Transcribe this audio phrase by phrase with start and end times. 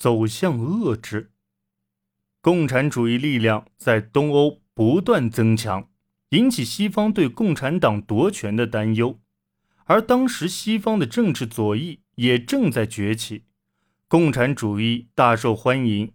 [0.00, 1.30] 走向遏制。
[2.40, 5.90] 共产主义力量在东欧不断增强，
[6.30, 9.20] 引起西方对共产党夺权的担忧。
[9.84, 13.44] 而当时西方的政治左翼也正在崛起，
[14.08, 16.12] 共产主义大受欢迎，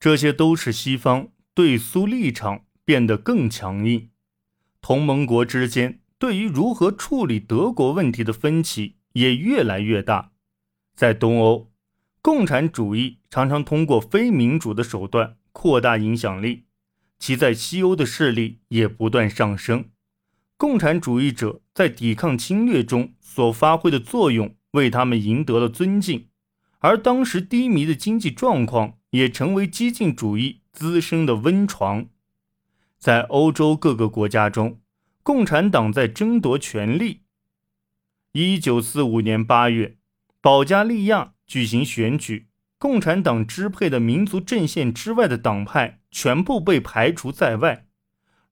[0.00, 4.08] 这些都使西方对苏立场变得更强硬。
[4.80, 10.32] 同盟国之间对于如何处理德国问题的分歧也越来越大。
[10.94, 11.70] 在东欧，
[12.26, 16.64] 共产主义常常通过非民主的手段扩大影响力，
[17.20, 19.90] 其在西欧的势力也不断上升。
[20.56, 26.26] 共产主义者在抵抗侵略中所发挥的作用，为他们赢得了尊敬，
[26.80, 32.08] 而当时低迷的经济状况也成为激进主义滋生的温床。
[32.98, 34.80] 在欧洲各个国家中，
[35.22, 37.20] 共产党在争夺权力。
[38.32, 39.98] 一九四五年八月，
[40.40, 47.86] 保加利亚举行选举，共产党支配的民族阵线之外的党派全部被排除在外。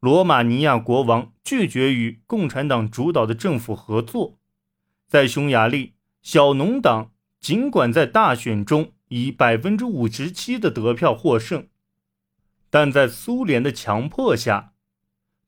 [0.00, 4.38] 罗马尼亚国王拒绝与共产党主导的政府合作。
[5.08, 11.68] 在匈牙利，小农党尽管在大选中以百分之五十七的得票获胜。
[12.68, 14.72] 但在苏联的强迫下，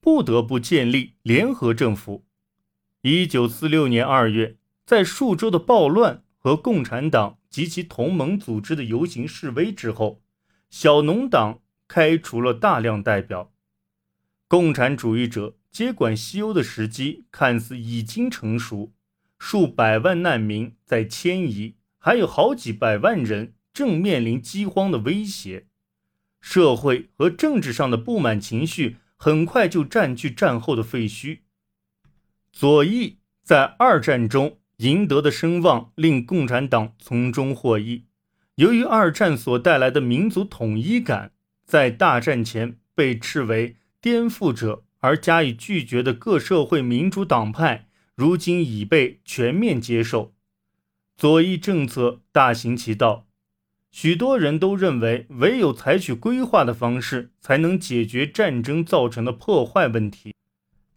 [0.00, 2.24] 不得不建立联合政府。
[3.02, 10.20] 一九四六年二月，在数周的暴乱和共产党及其同盟组织的游行示威之后，
[10.68, 13.50] 小农党开除了大量代表。
[14.46, 18.92] 共产主义者接管西欧的时机看似已经成熟，
[19.38, 25.68] 数百万难民在迁移，还有好几百万人正面临饥荒的威胁。
[26.42, 31.38] 社会和政治上的不满情绪很快就占据战后的废墟。
[32.52, 38.04] 左翼在二战中赢得的声望令共产党从中获益。
[38.56, 41.32] 由于二战所带来的民族统一感，
[41.64, 50.34] 在大战前被斥为颠覆者而加以拒绝的各社会民主党派，如今已被全面接受。
[51.16, 53.26] 左翼政策大行其道。
[53.90, 60.34] 许多人都认为，唯有采取规划的方式，才能解决战争造成的破坏问题。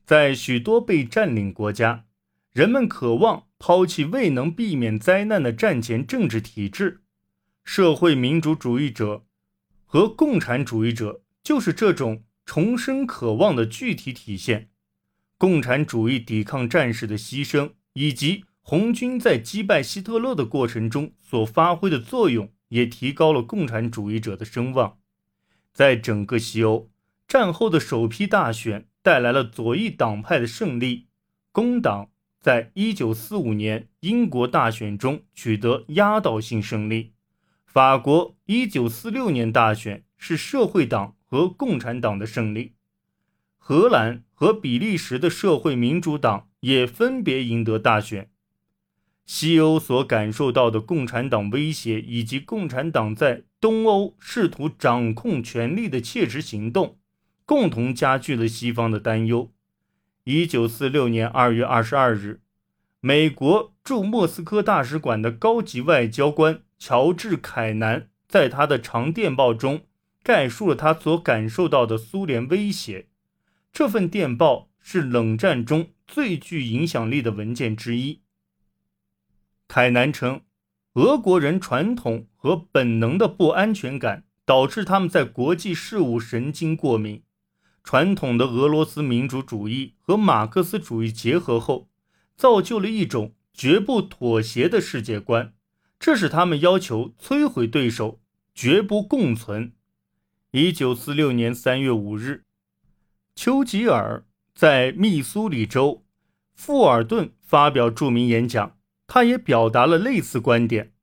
[0.05, 2.03] 在许多被占领国家，
[2.51, 7.01] 人们渴望抛弃未能避免灾难的战前政治体制。
[7.63, 9.25] 社会民主主义者
[9.85, 14.69] 和共产主义者就是这种重生渴望的具体体现。
[15.37, 22.51] 共产主义抵抗战士的牺牲，以及红军在击败希特勒的过程中所发挥的作用。
[22.69, 24.99] 也提高了共产主义者的声望。
[25.73, 26.87] 在整个西欧，
[27.27, 31.07] 战后的首批大选带来了左翼党派的胜利。
[31.51, 37.13] 工党在一九四五年英国大选中取得压倒性胜利。
[37.65, 42.73] 法国一九四六年大选是社会党和共产党的胜利。
[43.57, 48.31] 荷兰和比利时的社会民主党也分别赢得大选。
[49.25, 56.97] 西欧所感受到的共产党威胁，以及共产党在东欧试图掌控权力的切实行动，
[57.45, 59.51] 共同加剧了西方的担忧。
[60.31, 62.41] 一九四六年二月二十二日，
[62.99, 69.87] 美国驻莫斯科大使馆的高级外交官乔治·凯南在他的长电报中
[70.21, 73.07] 概述了他所感受到的苏联威胁。
[73.73, 78.21] 这份电报是冷战中最具影响力的文件之一。
[79.67, 80.41] 凯南称，
[80.93, 87.23] 俄国人传统和本能的不安全感导致他们在国际事务神经过敏。
[87.83, 91.89] 传统的俄罗斯民主主义和马克思主义结合后，
[92.35, 95.53] 造就了一种绝不妥协的世界观，
[95.99, 98.19] 这使他们要求摧毁对手，
[98.53, 99.73] 绝不共存。
[100.51, 102.45] 一九四六年三月五日，
[103.35, 106.03] 丘吉尔在密苏里州
[106.53, 108.77] 富尔顿发表著名演讲。
[109.11, 110.93] 他也表达了类似观点。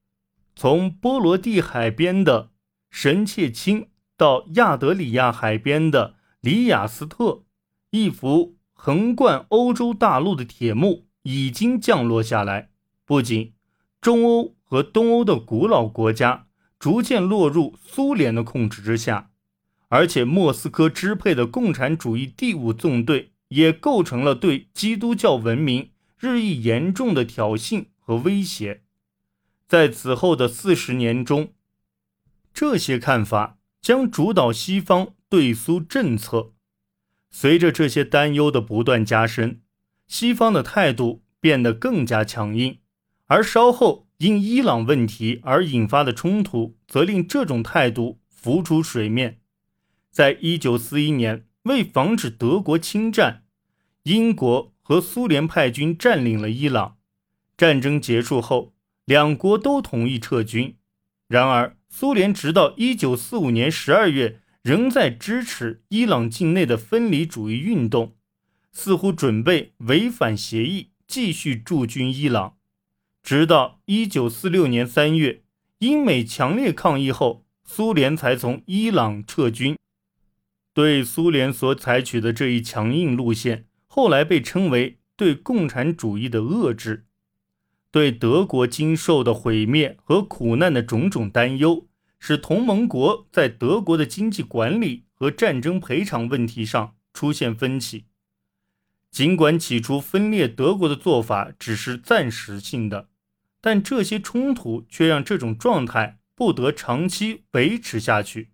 [0.54, 2.52] 从波罗的海边的
[2.88, 7.44] 神切钦到亚德里亚海边的里雅斯特，
[7.90, 12.70] 一幅横贯欧洲大陆的铁幕已经降落下来。
[13.04, 13.52] 不仅
[14.00, 16.46] 中欧和东欧的古老国家
[16.78, 19.30] 逐渐落入苏联的控制之下，
[19.88, 27.86] 而且莫斯科支配的共产主义第五纵队也构成了对基督教文明日益严重的挑衅。
[28.08, 28.84] 和威胁，
[29.66, 31.52] 在此后的四十年中，
[32.54, 36.52] 这些看法将主导西方对苏政策。
[37.30, 39.60] 随着这些担忧的不断加深，
[40.06, 42.78] 西方的态度变得更加强硬。
[43.26, 49.40] 而稍后因伊朗问题而引发的冲突，则令这种态度浮出水面。
[50.10, 53.42] 在一九四一年，为防止德国侵占，
[54.04, 56.96] 英国和苏联派军占领了伊朗。
[57.56, 58.74] 战争结束后，
[59.04, 60.76] 两国都同意撤军。
[61.26, 68.16] 然而，苏联直到一九四五年十二月仍在支持伊朗境内的分离主义运动，
[68.72, 72.56] 似乎准备违反协议，继续驻军伊朗。
[73.22, 75.44] 直到一九四六年三月，
[75.78, 79.76] 英美强烈抗议后，苏联才从伊朗撤军。
[80.74, 87.06] 对苏联所采取的这一强硬路线，后来被称为对共产主义的遏制。
[87.92, 91.85] 对德国经受的毁灭和苦难的种种担忧，
[92.18, 98.06] 使同盟国在德国的经济管理和战争赔偿问题上出现分歧。
[99.10, 103.08] 尽管起初分裂德国的做法只是暂时性的，
[103.60, 108.50] 但这些冲突却让这种状态不得长期维持下去。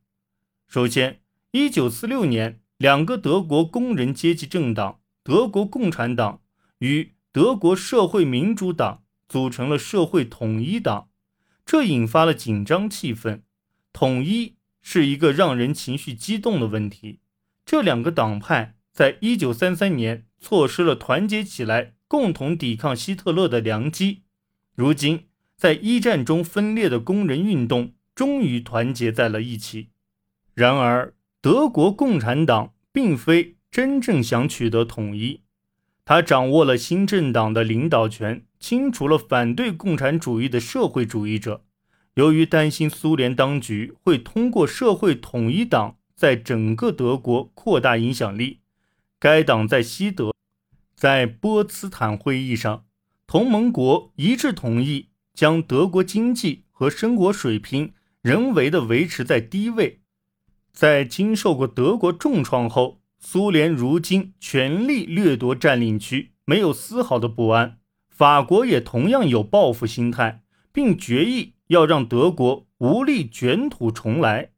[0.69, 1.20] 首先
[1.53, 6.41] ，1946年，两个德国工人阶级政党——德国共产党
[6.79, 9.00] 与德国社会民主党。
[9.29, 11.08] 组成了社会统一党，
[11.65, 13.41] 这引发了紧张气氛。
[13.93, 17.21] 统一是一个让人情绪激动的问题。
[17.65, 24.23] 这两个党派在一九三三年错失了团结起来共同抵抗希特勒的良机。
[24.75, 29.91] 如今，在一战中分裂的工人运动终于团结在了一起。
[30.55, 35.43] 然而，德国共产党并非真正想取得统一，
[36.05, 38.44] 他掌握了新政党的领导权。
[38.62, 41.65] 清除了反对共产主义的社会主义者。
[42.14, 48.61] 由于担心苏联当局会通过社会统一党在整个德国扩大影响力，
[49.19, 50.35] 该党在西德，
[50.94, 52.85] 在波茨坦会议上，
[53.26, 60.00] 同盟国一致同意将德国经济和生活水平人为的维持在低位。
[60.70, 67.79] 在经受过德国重创后，苏联如今全力掠夺占领区，没有丝毫的不安。
[68.11, 70.43] 法国也同样有报复心态，
[70.73, 74.52] 并决意要让德国无力卷土重来。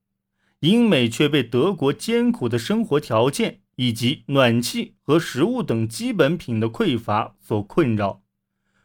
[0.61, 8.22] 英美却被德国艰苦的生活条件以及暖气和食物等基本品的匮乏所困扰。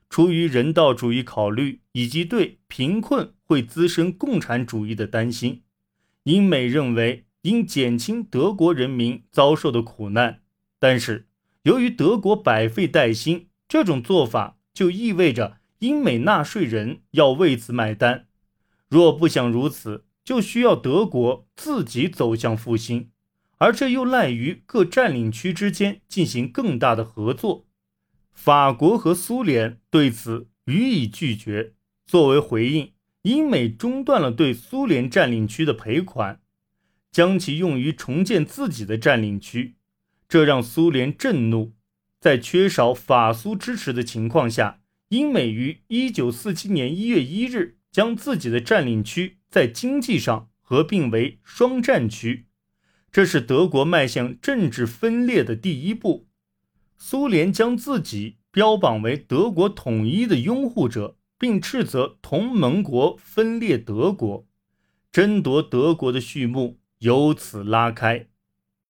[0.10, 5.62] 出于人道主义考虑以及对贫困会滋生共产主义的担心，
[6.24, 10.42] 英美认为应减轻德国人民遭受的苦难。
[10.80, 11.28] 但是，
[11.64, 14.56] 由于德国百废待兴，这种做法。
[14.72, 18.28] 就意味着英美纳税人要为此买单。
[18.88, 23.10] 若不想如此，就需要德国自己走向复兴，
[23.58, 27.66] 而这又赖于各占领区之间进行更大的合作。
[28.34, 31.74] 法国和苏联对此予以拒绝。
[32.06, 36.42] 作为回应，英美中断了对苏联占领区的赔款，
[37.12, 39.76] 将其用于重建自己的占领区，
[40.28, 41.74] 这让苏联震怒。
[42.20, 44.79] 在缺少法苏支持的情况下，
[45.10, 52.46] 英美于1947年1月1日将自己的占领区在经济上合并为双战区，
[53.12, 56.28] 这是德国迈向政治分裂的第一步。
[56.96, 64.46] 苏联将自己标榜为德国统一的拥护者，并斥责同盟国分裂德国，
[65.12, 68.28] 争夺德国的序幕由此拉开。